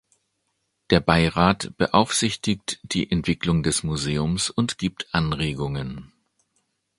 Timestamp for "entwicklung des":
3.11-3.83